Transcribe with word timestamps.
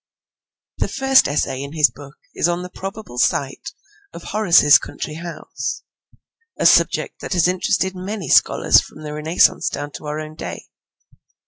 The 0.79 0.87
first 0.87 1.27
essay 1.27 1.61
in 1.61 1.73
his 1.73 1.91
book 1.91 2.15
is 2.33 2.47
on 2.47 2.63
the 2.63 2.71
probable 2.71 3.19
site 3.19 3.71
of 4.13 4.23
Horace's 4.23 4.79
country 4.79 5.13
house, 5.13 5.83
a 6.57 6.65
subject 6.65 7.21
that 7.21 7.33
has 7.33 7.47
interested 7.47 7.93
many 7.93 8.27
scholars 8.27 8.81
from 8.81 9.03
the 9.03 9.13
Renaissance 9.13 9.69
down 9.69 9.91
to 9.91 10.07
our 10.07 10.19
own 10.19 10.33
day. 10.33 10.65